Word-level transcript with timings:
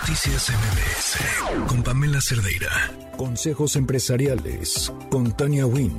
Noticias 0.00 0.50
MBS 0.50 1.66
con 1.68 1.82
Pamela 1.82 2.20
Cerdeira. 2.20 2.68
Consejos 3.16 3.76
empresariales 3.76 4.92
con 5.10 5.34
Tania 5.34 5.64
Wynn. 5.64 5.98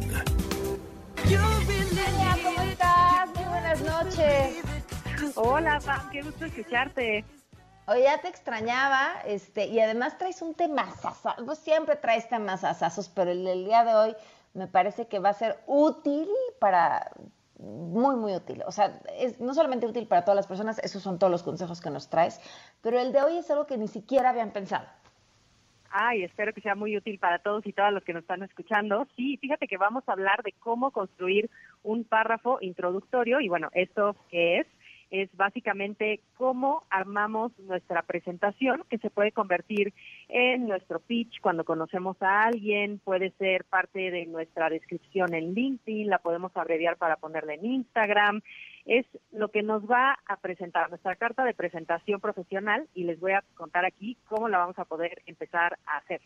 Hola, 1.25 2.37
¿cómo 2.43 2.61
estás? 2.61 3.29
Muy 3.33 3.45
buenas 3.45 3.81
noches. 3.81 4.63
Hola, 5.33 5.79
Pam, 5.83 6.11
qué 6.11 6.21
gusto 6.21 6.45
escucharte. 6.45 7.25
Oye, 7.87 8.03
ya 8.03 8.21
te 8.21 8.27
extrañaba, 8.27 9.13
este, 9.25 9.65
y 9.65 9.79
además 9.79 10.19
traes 10.19 10.43
un 10.43 10.53
tema 10.53 10.87
pues 11.43 11.57
siempre 11.57 11.95
traes 11.95 12.29
temas 12.29 12.63
asazos, 12.63 13.09
pero 13.09 13.31
el 13.31 13.43
del 13.43 13.65
día 13.65 13.83
de 13.83 13.95
hoy 13.95 14.15
me 14.53 14.67
parece 14.67 15.07
que 15.07 15.17
va 15.17 15.29
a 15.29 15.33
ser 15.33 15.59
útil 15.65 16.27
para, 16.59 17.09
muy, 17.59 18.15
muy 18.15 18.33
útil. 18.35 18.63
O 18.65 18.71
sea, 18.71 18.99
es 19.17 19.39
no 19.39 19.53
solamente 19.53 19.87
útil 19.87 20.07
para 20.07 20.23
todas 20.23 20.35
las 20.35 20.47
personas, 20.47 20.79
esos 20.79 21.01
son 21.01 21.19
todos 21.19 21.31
los 21.31 21.43
consejos 21.43 21.81
que 21.81 21.89
nos 21.89 22.09
traes, 22.09 22.39
pero 22.81 22.99
el 22.99 23.11
de 23.11 23.21
hoy 23.21 23.37
es 23.37 23.49
algo 23.49 23.65
que 23.65 23.77
ni 23.77 23.87
siquiera 23.87 24.29
habían 24.29 24.51
pensado. 24.51 24.85
Ay, 25.89 26.23
espero 26.23 26.53
que 26.53 26.61
sea 26.61 26.75
muy 26.75 26.97
útil 26.97 27.17
para 27.17 27.39
todos 27.39 27.65
y 27.65 27.73
todas 27.73 27.93
los 27.93 28.03
que 28.03 28.13
nos 28.13 28.21
están 28.21 28.43
escuchando. 28.43 29.07
Sí, 29.15 29.37
fíjate 29.37 29.67
que 29.67 29.77
vamos 29.77 30.03
a 30.07 30.11
hablar 30.11 30.43
de 30.43 30.51
cómo 30.53 30.91
construir 30.91 31.49
un 31.83 32.03
párrafo 32.03 32.57
introductorio 32.61 33.39
y 33.39 33.47
bueno, 33.47 33.69
¿esto 33.73 34.15
qué 34.29 34.59
es? 34.59 34.67
Es 35.11 35.29
básicamente 35.35 36.21
cómo 36.35 36.83
armamos 36.89 37.51
nuestra 37.59 38.01
presentación, 38.01 38.83
que 38.89 38.97
se 38.97 39.09
puede 39.09 39.31
convertir 39.31 39.93
en 40.27 40.67
nuestro 40.67 40.99
pitch 40.99 41.39
cuando 41.41 41.63
conocemos 41.63 42.21
a 42.21 42.43
alguien, 42.43 42.99
puede 42.99 43.31
ser 43.31 43.63
parte 43.65 44.11
de 44.11 44.25
nuestra 44.25 44.69
descripción 44.69 45.33
en 45.33 45.53
LinkedIn, 45.53 46.09
la 46.09 46.19
podemos 46.19 46.55
abreviar 46.55 46.97
para 46.97 47.17
ponerla 47.17 47.53
en 47.53 47.65
Instagram, 47.65 48.41
es 48.85 49.05
lo 49.31 49.49
que 49.49 49.63
nos 49.63 49.83
va 49.89 50.17
a 50.27 50.37
presentar 50.37 50.89
nuestra 50.89 51.15
carta 51.15 51.43
de 51.43 51.53
presentación 51.53 52.21
profesional 52.21 52.87
y 52.93 53.03
les 53.03 53.19
voy 53.19 53.33
a 53.33 53.43
contar 53.55 53.85
aquí 53.85 54.17
cómo 54.25 54.47
la 54.47 54.59
vamos 54.59 54.79
a 54.79 54.85
poder 54.85 55.21
empezar 55.25 55.77
a 55.85 55.97
hacer. 55.97 56.21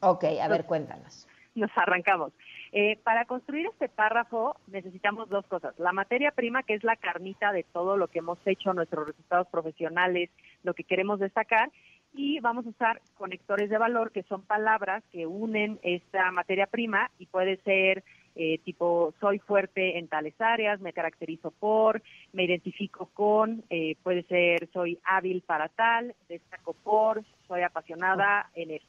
Ok, 0.00 0.24
a 0.40 0.48
ver, 0.48 0.64
cuéntanos. 0.64 1.28
Nos 1.54 1.70
arrancamos. 1.76 2.32
Eh, 2.74 2.98
para 3.04 3.26
construir 3.26 3.66
este 3.66 3.90
párrafo 3.90 4.56
necesitamos 4.66 5.28
dos 5.28 5.46
cosas. 5.46 5.78
La 5.78 5.92
materia 5.92 6.30
prima, 6.30 6.62
que 6.62 6.72
es 6.74 6.82
la 6.82 6.96
carnita 6.96 7.52
de 7.52 7.64
todo 7.64 7.98
lo 7.98 8.08
que 8.08 8.20
hemos 8.20 8.38
hecho, 8.46 8.72
nuestros 8.72 9.06
resultados 9.06 9.46
profesionales, 9.48 10.30
lo 10.62 10.72
que 10.72 10.84
queremos 10.84 11.20
destacar, 11.20 11.70
y 12.14 12.40
vamos 12.40 12.66
a 12.66 12.70
usar 12.70 13.02
conectores 13.14 13.68
de 13.68 13.78
valor, 13.78 14.10
que 14.10 14.22
son 14.22 14.42
palabras 14.42 15.02
que 15.12 15.26
unen 15.26 15.78
esta 15.82 16.30
materia 16.30 16.66
prima 16.66 17.10
y 17.18 17.26
puede 17.26 17.56
ser 17.58 18.04
eh, 18.34 18.58
tipo 18.64 19.12
soy 19.20 19.38
fuerte 19.38 19.98
en 19.98 20.08
tales 20.08 20.38
áreas, 20.40 20.80
me 20.80 20.94
caracterizo 20.94 21.50
por, 21.50 22.02
me 22.32 22.44
identifico 22.44 23.10
con, 23.12 23.64
eh, 23.68 23.96
puede 24.02 24.22
ser 24.24 24.68
soy 24.72 24.98
hábil 25.04 25.42
para 25.42 25.68
tal, 25.68 26.14
destaco 26.28 26.72
por, 26.72 27.22
soy 27.46 27.62
apasionada 27.62 28.50
en 28.54 28.72
eso. 28.72 28.86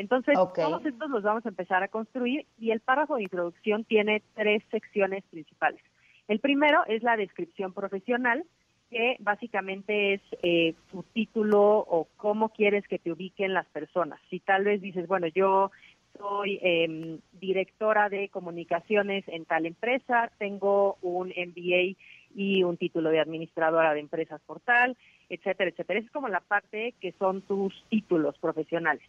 Entonces, 0.00 0.32
todos 0.32 0.86
estos 0.86 1.10
los 1.10 1.22
vamos 1.22 1.44
a 1.44 1.50
empezar 1.50 1.82
a 1.82 1.88
construir 1.88 2.46
y 2.58 2.70
el 2.70 2.80
párrafo 2.80 3.16
de 3.16 3.24
introducción 3.24 3.84
tiene 3.84 4.22
tres 4.34 4.62
secciones 4.70 5.22
principales. 5.30 5.82
El 6.26 6.40
primero 6.40 6.82
es 6.86 7.02
la 7.02 7.18
descripción 7.18 7.74
profesional, 7.74 8.46
que 8.88 9.16
básicamente 9.20 10.14
es 10.14 10.22
eh, 10.42 10.74
tu 10.90 11.02
título 11.02 11.84
o 11.86 12.08
cómo 12.16 12.48
quieres 12.48 12.88
que 12.88 12.98
te 12.98 13.12
ubiquen 13.12 13.52
las 13.52 13.66
personas. 13.66 14.18
Si 14.30 14.40
tal 14.40 14.64
vez 14.64 14.80
dices, 14.80 15.06
bueno, 15.06 15.26
yo 15.26 15.70
soy 16.16 16.58
em, 16.62 17.18
directora 17.32 18.08
de 18.08 18.30
comunicaciones 18.30 19.28
en 19.28 19.44
tal 19.44 19.66
empresa, 19.66 20.30
tengo 20.38 20.96
un 21.02 21.28
MBA 21.28 21.98
y 22.34 22.62
un 22.62 22.78
título 22.78 23.10
de 23.10 23.20
administradora 23.20 23.92
de 23.92 24.00
empresas 24.00 24.40
por 24.46 24.60
tal, 24.60 24.96
etcétera, 25.28 25.68
etcétera. 25.68 26.00
Es 26.00 26.10
como 26.10 26.28
la 26.28 26.40
parte 26.40 26.94
que 27.02 27.12
son 27.18 27.42
tus 27.42 27.84
títulos 27.90 28.38
profesionales. 28.38 29.04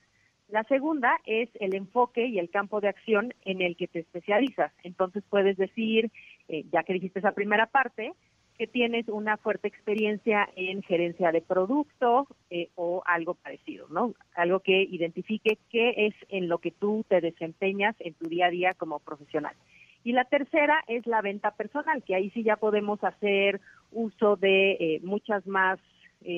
La 0.52 0.66
segunda 0.66 1.18
es 1.26 1.50
el 1.62 1.74
enfoque 1.74 2.26
y 2.26 2.38
el 2.38 2.50
campo 2.50 2.82
de 2.82 2.90
acción 2.90 3.34
en 3.46 3.62
el 3.62 3.78
que 3.78 3.88
te 3.88 4.00
especializas. 4.00 4.74
Entonces 4.84 5.24
puedes 5.30 5.56
decir, 5.56 6.12
eh, 6.50 6.66
ya 6.74 6.84
que 6.84 6.92
dijiste 6.92 7.20
esa 7.20 7.32
primera 7.32 7.68
parte, 7.68 8.12
que 8.58 8.68
tienes 8.68 9.08
una 9.08 9.38
fuerte 9.38 9.70
experiencia 9.70 10.50
en 10.58 10.84
gerencia 10.84 11.32
de 11.32 11.42
producto 11.42 12.28
eh, 12.50 12.70
o 12.76 13.02
algo 13.06 13.36
parecido, 13.36 13.88
¿no? 13.88 14.14
Algo 14.36 14.60
que 14.60 14.84
identifique 14.84 15.58
qué 15.70 16.08
es 16.08 16.16
en 16.28 16.50
lo 16.50 16.58
que 16.58 16.72
tú 16.72 17.06
te 17.08 17.22
desempeñas 17.22 17.96
en 18.00 18.14
tu 18.16 18.28
día 18.28 18.48
a 18.48 18.52
día 18.52 18.74
como 18.74 19.00
profesional. 19.00 19.56
Y 20.04 20.12
la 20.12 20.26
tercera 20.26 20.84
es 20.88 21.08
la 21.08 21.22
venta 21.22 21.52
personal, 21.52 22.04
que 22.04 22.14
ahí 22.14 22.30
sí 22.32 22.44
ya 22.44 22.58
podemos 22.58 23.02
hacer 23.06 23.62
uso 23.94 24.36
de 24.36 24.72
eh, 24.74 25.00
muchas 25.02 25.48
más 25.48 25.80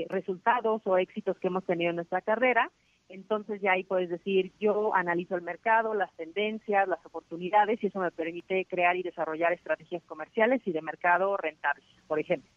resultados 0.08 0.82
o 0.86 0.98
éxitos 0.98 1.38
que 1.40 1.48
hemos 1.48 1.66
tenido 1.66 1.90
en 1.90 1.98
nuestra 1.98 2.22
carrera 2.22 2.72
entonces 3.14 3.62
ya 3.62 3.74
ahí 3.74 3.84
puedes 3.84 4.10
decir, 4.10 4.52
yo 4.60 4.96
analizo 4.96 5.36
el 5.36 5.44
mercado, 5.44 5.94
las 5.94 6.12
tendencias, 6.16 6.88
las 6.88 7.06
oportunidades 7.06 7.82
y 7.84 7.88
eso 7.88 8.00
me 8.00 8.10
permite 8.10 8.66
crear 8.66 8.96
y 8.96 9.04
desarrollar 9.04 9.54
estrategias 9.54 10.04
comerciales 10.06 10.62
y 10.66 10.72
de 10.72 10.82
mercado 10.82 11.38
rentables, 11.38 11.86
por 12.08 12.20
ejemplo. 12.20 12.50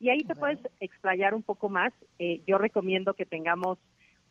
Y 0.00 0.08
ahí 0.08 0.20
te 0.20 0.34
puedes 0.34 0.58
explayar 0.80 1.32
un 1.32 1.42
poco 1.42 1.68
más. 1.68 1.92
Eh, 2.18 2.42
yo 2.44 2.58
recomiendo 2.58 3.14
que 3.14 3.24
tengamos 3.24 3.78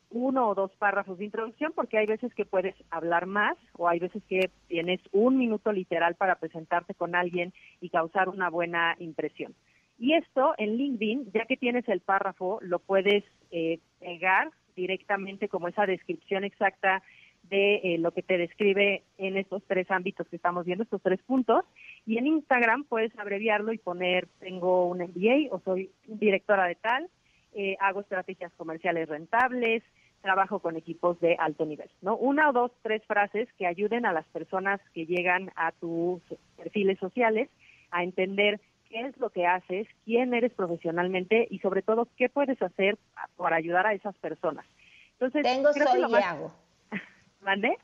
uno 0.10 0.50
o 0.50 0.56
dos 0.56 0.72
párrafos 0.78 1.18
de 1.18 1.26
introducción 1.26 1.72
porque 1.74 1.98
hay 1.98 2.08
veces 2.08 2.34
que 2.34 2.46
puedes 2.46 2.76
hablar 2.90 3.26
más 3.26 3.56
o 3.78 3.88
hay 3.88 4.00
veces 4.00 4.22
que 4.28 4.50
tienes 4.68 5.00
un 5.14 5.38
minuto 5.38 5.72
literal 5.72 6.16
para 6.16 6.36
presentarte 6.36 6.94
con 6.94 7.16
alguien 7.16 7.54
y 7.80 7.90
causar 7.90 8.28
una 8.28 8.50
buena 8.50 8.96
impresión. 9.00 9.56
Y 9.98 10.14
esto 10.14 10.56
en 10.58 10.76
LinkedIn, 10.76 11.32
ya 11.34 11.46
que 11.46 11.56
tienes 11.56 11.88
el 11.88 12.02
párrafo, 12.02 12.60
lo 12.62 12.80
puedes 12.80 13.24
eh, 13.52 13.80
pegar 14.00 14.52
directamente 14.80 15.48
como 15.48 15.68
esa 15.68 15.86
descripción 15.86 16.44
exacta 16.44 17.04
de 17.44 17.76
eh, 17.78 17.98
lo 17.98 18.12
que 18.12 18.22
te 18.22 18.38
describe 18.38 19.04
en 19.18 19.38
estos 19.38 19.64
tres 19.68 19.90
ámbitos 19.90 20.28
que 20.28 20.36
estamos 20.36 20.66
viendo, 20.66 20.84
estos 20.84 21.02
tres 21.02 21.20
puntos. 21.24 21.66
Y 22.06 22.18
en 22.18 22.28
Instagram 22.28 22.84
puedes 22.86 23.18
abreviarlo 23.18 23.74
y 23.74 23.78
poner, 23.78 24.28
tengo 24.40 24.88
un 24.88 25.00
MBA 25.00 25.52
o 25.52 25.60
soy 25.60 25.92
directora 26.08 26.66
de 26.66 26.76
tal, 26.76 27.10
eh, 27.54 27.76
hago 27.80 28.02
estrategias 28.02 28.52
comerciales 28.54 29.10
rentables, 29.10 29.84
trabajo 30.22 30.60
con 30.60 30.76
equipos 30.76 31.20
de 31.22 31.36
alto 31.40 31.66
nivel, 31.66 31.90
¿no? 32.02 32.18
Una 32.18 32.50
o 32.50 32.54
dos, 32.54 32.72
tres 32.82 33.02
frases 33.06 33.48
que 33.58 33.66
ayuden 33.66 34.06
a 34.06 34.14
las 34.14 34.26
personas 34.28 34.82
que 34.94 35.06
llegan 35.06 35.52
a 35.56 35.72
tus 35.72 36.22
perfiles 36.58 37.00
sociales 37.00 37.50
a 37.92 38.04
entender 38.04 38.60
qué 38.90 39.02
es 39.02 39.18
lo 39.18 39.30
que 39.30 39.46
haces, 39.46 39.88
quién 40.06 40.34
eres 40.34 40.52
profesionalmente 40.54 41.48
y 41.50 41.60
sobre 41.60 41.82
todo 41.82 42.08
qué 42.18 42.30
puedes 42.30 42.62
hacer 42.62 42.98
para 43.38 43.56
ayudar 43.56 43.88
a 43.88 43.94
esas 43.94 44.16
personas. 44.18 44.66
Entonces, 45.14 45.44
tengo, 45.44 45.74
soy 45.74 46.02
y 46.10 46.16
hago. 46.16 46.54
¿Mande? 47.42 47.78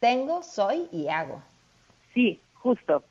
Tengo, 0.00 0.42
soy 0.42 0.88
y 0.92 1.08
hago. 1.08 1.42
Sí, 2.14 2.40
justo. 2.54 3.04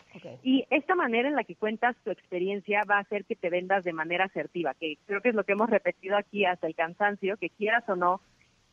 Y 0.44 0.66
esta 0.70 0.96
manera 0.96 1.28
en 1.28 1.36
la 1.36 1.44
que 1.44 1.56
cuentas 1.56 1.96
tu 2.04 2.12
experiencia 2.12 2.84
va 2.90 2.98
a 2.98 3.02
hacer 3.02 3.26
que 3.26 3.36
te 3.36 3.50
vendas 3.50 3.84
de 3.84 3.94
manera 3.94 4.26
asertiva, 4.26 4.74
que 4.74 4.98
creo 5.06 5.22
que 5.22 5.30
es 5.30 5.36
lo 5.36 5.44
que 5.44 5.54
hemos 5.54 5.70
repetido 5.70 6.18
aquí 6.18 6.46
hasta 6.46 6.68
el 6.68 6.76
cansancio, 6.76 7.38
que 7.38 7.50
quieras 7.50 7.84
o 7.88 7.96
no, 7.96 8.22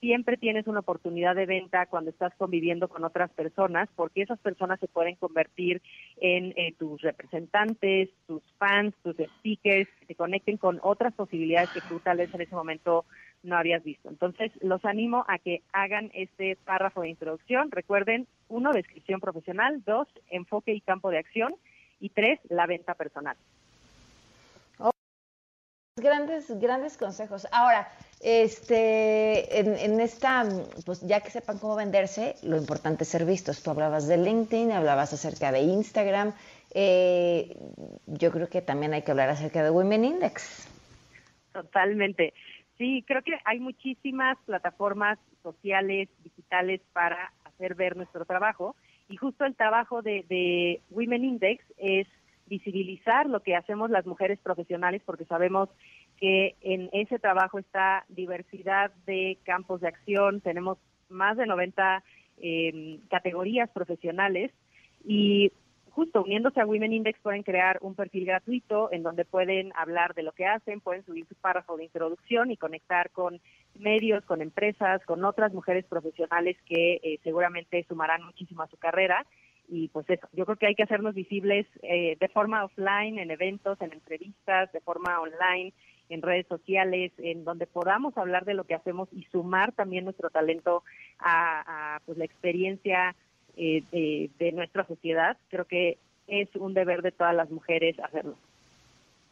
siempre 0.02 0.36
tienes 0.36 0.66
una 0.66 0.80
oportunidad 0.80 1.36
de 1.36 1.46
venta 1.46 1.86
cuando 1.86 2.10
estás 2.10 2.34
conviviendo 2.34 2.88
con 2.88 3.04
otras 3.04 3.30
personas, 3.30 3.88
porque 3.94 4.22
esas 4.22 4.40
personas 4.40 4.80
se 4.80 4.88
pueden 4.88 5.14
convertir 5.14 5.80
en 6.20 6.52
eh, 6.56 6.74
tus 6.76 7.00
representantes, 7.02 8.10
tus 8.26 8.42
fans, 8.58 8.96
tus 9.04 9.14
speakers, 9.14 9.88
que 10.00 10.06
te 10.06 10.14
conecten 10.16 10.56
con 10.56 10.80
otras 10.82 11.14
posibilidades 11.14 11.70
que 11.70 11.82
tú 11.82 12.00
tal 12.00 12.16
vez 12.16 12.34
en 12.34 12.40
ese 12.40 12.56
momento 12.56 13.04
no 13.44 13.56
habías 13.56 13.84
visto. 13.84 14.08
Entonces, 14.08 14.50
los 14.60 14.84
animo 14.84 15.24
a 15.28 15.38
que 15.38 15.62
hagan 15.72 16.10
este 16.14 16.56
párrafo 16.56 17.02
de 17.02 17.10
introducción. 17.10 17.70
Recuerden, 17.70 18.26
uno, 18.48 18.72
descripción 18.72 19.20
profesional, 19.20 19.84
dos, 19.86 20.08
enfoque 20.30 20.74
y 20.74 20.80
campo 20.80 21.10
de 21.10 21.18
acción, 21.18 21.54
y 22.00 22.08
tres, 22.08 22.40
la 22.48 22.66
venta 22.66 22.94
personal. 22.94 23.36
Grandes, 25.96 26.58
grandes 26.58 26.96
consejos. 26.96 27.46
Ahora, 27.52 27.86
este, 28.22 29.58
en, 29.60 30.00
esta, 30.00 30.42
pues 30.86 31.06
ya 31.06 31.20
que 31.20 31.28
sepan 31.28 31.58
cómo 31.58 31.76
venderse, 31.76 32.34
lo 32.42 32.56
importante 32.56 33.02
es 33.02 33.10
ser 33.10 33.26
vistos. 33.26 33.62
Tú 33.62 33.72
hablabas 33.72 34.08
de 34.08 34.16
LinkedIn, 34.16 34.72
hablabas 34.72 35.12
acerca 35.12 35.52
de 35.52 35.60
Instagram. 35.60 36.32
Eh, 36.72 37.54
yo 38.06 38.32
creo 38.32 38.48
que 38.48 38.62
también 38.62 38.94
hay 38.94 39.02
que 39.02 39.10
hablar 39.10 39.28
acerca 39.28 39.62
de 39.62 39.68
Women 39.68 40.06
Index. 40.06 40.66
Totalmente. 41.52 42.32
Sí, 42.78 43.04
creo 43.06 43.20
que 43.20 43.38
hay 43.44 43.60
muchísimas 43.60 44.38
plataformas 44.46 45.18
sociales, 45.42 46.08
digitales 46.24 46.80
para 46.94 47.34
hacer 47.44 47.74
ver 47.74 47.98
nuestro 47.98 48.24
trabajo. 48.24 48.76
Y 49.10 49.18
justo 49.18 49.44
el 49.44 49.54
trabajo 49.54 50.00
de, 50.00 50.24
de 50.30 50.80
Women 50.88 51.22
Index 51.22 51.62
es 51.76 52.08
visibilizar 52.46 53.28
lo 53.28 53.40
que 53.40 53.56
hacemos 53.56 53.90
las 53.90 54.06
mujeres 54.06 54.38
profesionales 54.40 55.02
porque 55.04 55.24
sabemos 55.24 55.68
que 56.18 56.56
en 56.60 56.88
ese 56.92 57.18
trabajo 57.18 57.58
está 57.58 58.04
diversidad 58.08 58.92
de 59.06 59.38
campos 59.44 59.80
de 59.80 59.88
acción, 59.88 60.40
tenemos 60.40 60.78
más 61.08 61.36
de 61.36 61.46
90 61.46 62.02
em, 62.38 63.00
categorías 63.08 63.70
profesionales 63.70 64.50
y 65.04 65.52
justo 65.92 66.22
uniéndose 66.22 66.60
a 66.60 66.66
Women 66.66 66.92
Index 66.92 67.20
pueden 67.20 67.42
crear 67.42 67.78
un 67.82 67.94
perfil 67.94 68.24
gratuito 68.24 68.90
en 68.92 69.02
donde 69.02 69.24
pueden 69.24 69.72
hablar 69.76 70.14
de 70.14 70.22
lo 70.22 70.32
que 70.32 70.46
hacen, 70.46 70.80
pueden 70.80 71.04
subir 71.04 71.26
su 71.26 71.34
párrafo 71.34 71.76
de 71.76 71.84
introducción 71.84 72.50
y 72.50 72.56
conectar 72.56 73.10
con 73.10 73.40
medios, 73.78 74.24
con 74.24 74.40
empresas, 74.40 75.04
con 75.04 75.24
otras 75.24 75.52
mujeres 75.52 75.84
profesionales 75.84 76.56
que 76.66 77.00
eh, 77.02 77.18
seguramente 77.22 77.84
sumarán 77.88 78.24
muchísimo 78.24 78.62
a 78.62 78.68
su 78.68 78.78
carrera. 78.78 79.26
Y 79.68 79.88
pues 79.88 80.08
eso, 80.10 80.28
yo 80.32 80.44
creo 80.44 80.56
que 80.56 80.66
hay 80.66 80.74
que 80.74 80.82
hacernos 80.82 81.14
visibles 81.14 81.66
eh, 81.82 82.16
de 82.20 82.28
forma 82.28 82.64
offline, 82.64 83.18
en 83.18 83.30
eventos, 83.30 83.80
en 83.80 83.92
entrevistas, 83.92 84.70
de 84.72 84.80
forma 84.80 85.20
online, 85.20 85.72
en 86.08 86.22
redes 86.22 86.46
sociales, 86.46 87.12
en 87.18 87.44
donde 87.44 87.66
podamos 87.66 88.16
hablar 88.18 88.44
de 88.44 88.54
lo 88.54 88.64
que 88.64 88.74
hacemos 88.74 89.08
y 89.12 89.24
sumar 89.24 89.72
también 89.72 90.04
nuestro 90.04 90.28
talento 90.30 90.84
a, 91.18 92.00
pues 92.04 92.18
la 92.18 92.24
experiencia 92.24 93.16
eh, 93.56 93.82
de, 93.90 94.30
de 94.38 94.52
nuestra 94.52 94.86
sociedad. 94.86 95.38
Creo 95.48 95.64
que 95.64 95.98
es 96.26 96.54
un 96.56 96.74
deber 96.74 97.02
de 97.02 97.12
todas 97.12 97.34
las 97.34 97.50
mujeres 97.50 97.98
hacerlo. 98.00 98.36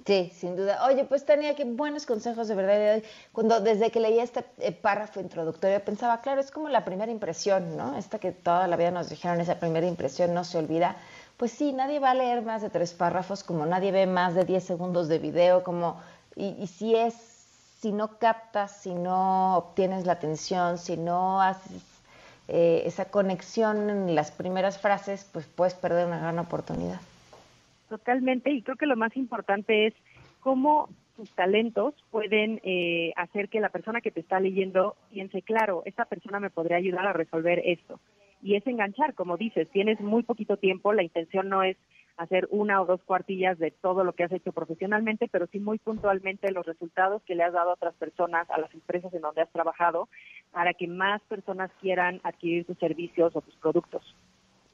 Sí, 0.07 0.33
sin 0.35 0.57
duda. 0.57 0.87
Oye, 0.87 1.05
pues 1.05 1.27
tenía 1.27 1.55
que 1.55 1.65
buenos 1.65 2.07
consejos 2.07 2.49
de 2.49 2.55
verdad. 2.55 3.03
Cuando 3.33 3.61
desde 3.61 3.91
que 3.91 4.01
leí 4.01 4.19
este 4.19 4.45
eh, 4.59 4.73
párrafo 4.73 5.21
introductorio 5.21 5.85
pensaba, 5.85 6.21
claro, 6.21 6.41
es 6.41 6.51
como 6.51 6.69
la 6.69 6.85
primera 6.85 7.13
impresión, 7.13 7.77
¿no? 7.77 7.97
Esta 7.97 8.19
que 8.19 8.33
toda 8.33 8.67
la 8.67 8.77
vida 8.77 8.91
nos 8.91 9.11
dijeron, 9.11 9.41
esa 9.41 9.61
primera 9.61 9.87
impresión 9.87 10.33
no 10.33 10.45
se 10.45 10.59
olvida. 10.59 10.97
Pues 11.37 11.53
sí, 11.53 11.73
nadie 11.73 11.99
va 11.99 12.11
a 12.11 12.15
leer 12.15 12.43
más 12.43 12.63
de 12.63 12.71
tres 12.71 12.93
párrafos, 12.93 13.45
como 13.45 13.67
nadie 13.67 13.93
ve 13.93 14.07
más 14.07 14.35
de 14.35 14.45
diez 14.45 14.65
segundos 14.65 15.09
de 15.09 15.19
video, 15.19 15.63
como 15.63 16.01
y, 16.37 16.67
si 16.67 16.95
es, 16.95 17.15
si 17.81 17.93
no 17.93 18.19
captas, 18.19 18.73
si 18.83 18.95
no 18.95 19.57
obtienes 19.57 20.07
la 20.07 20.13
atención, 20.15 20.79
si 20.79 20.97
no 20.97 21.43
haces 21.43 21.83
eh, 22.49 22.83
esa 22.87 23.07
conexión 23.07 23.91
en 23.91 24.15
las 24.15 24.31
primeras 24.31 24.79
frases, 24.79 25.27
pues 25.33 25.47
puedes 25.47 25.75
perder 25.75 26.07
una 26.07 26.19
gran 26.19 26.39
oportunidad. 26.39 27.01
Totalmente, 27.91 28.53
y 28.53 28.63
creo 28.63 28.77
que 28.77 28.87
lo 28.87 28.97
más 28.97 29.17
importante 29.17 29.89
es 29.89 29.95
cómo 30.39 30.89
tus 31.17 31.29
talentos 31.33 31.93
pueden 32.13 32.61
eh, 32.63 33.13
hacer 33.17 33.49
que 33.49 33.59
la 33.59 33.71
persona 33.71 34.01
que 34.01 34.13
te 34.13 34.21
está 34.21 34.39
leyendo 34.39 34.95
piense, 35.11 35.43
claro, 35.43 35.83
esta 35.85 36.05
persona 36.05 36.39
me 36.39 36.51
podría 36.51 36.77
ayudar 36.77 37.09
a 37.09 37.13
resolver 37.13 37.61
esto. 37.65 37.99
Y 38.43 38.55
es 38.55 38.65
enganchar, 38.69 39.15
como 39.15 39.37
dices, 39.37 39.69
tienes 39.71 40.01
muy 40.01 40.23
poquito 40.23 40.57
tiempo, 40.57 40.93
la 40.93 41.03
intención 41.03 41.49
no 41.49 41.65
es 41.65 41.77
hacer 42.17 42.47
una 42.53 42.81
o 42.81 42.87
dos 42.87 43.03
cuartillas 43.03 43.59
de 43.59 43.73
todo 43.73 44.05
lo 44.05 44.13
que 44.13 44.23
has 44.23 44.33
hecho 44.33 44.53
profesionalmente, 44.53 45.27
pero 45.27 45.49
sí 45.49 45.59
muy 45.59 45.79
puntualmente 45.79 46.53
los 46.53 46.67
resultados 46.67 47.23
que 47.25 47.35
le 47.35 47.43
has 47.43 47.53
dado 47.53 47.71
a 47.71 47.75
otras 47.75 47.95
personas, 47.95 48.49
a 48.51 48.61
las 48.61 48.73
empresas 48.73 49.13
en 49.15 49.23
donde 49.23 49.43
has 49.43 49.51
trabajado, 49.51 50.09
para 50.53 50.75
que 50.75 50.87
más 50.87 51.21
personas 51.23 51.73
quieran 51.81 52.21
adquirir 52.23 52.67
tus 52.67 52.79
servicios 52.79 53.35
o 53.35 53.41
tus 53.41 53.57
productos. 53.57 54.15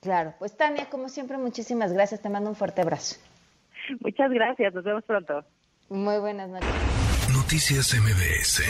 Claro, 0.01 0.35
pues 0.39 0.57
Tania, 0.57 0.89
como 0.89 1.09
siempre, 1.09 1.39
muchísimas 1.39 1.93
gracias. 1.93 2.21
Te 2.21 2.29
mando 2.29 2.51
un 2.51 2.57
fuerte 2.57 2.83
abrazo. 2.83 3.17
Muchas 4.01 4.31
gracias, 4.31 4.75
nos 4.75 4.85
vemos 4.85 5.05
pronto. 5.05 5.45
Muy 5.89 6.19
buenas 6.19 6.49
noches. 6.49 6.69
Noticias 7.33 7.95
MBS 7.95 8.63